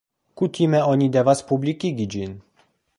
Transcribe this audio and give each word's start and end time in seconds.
Kutime 0.41 0.79
oni 0.95 1.11
devas 1.19 1.47
publikigi 1.53 2.11
ĝin. 2.17 2.39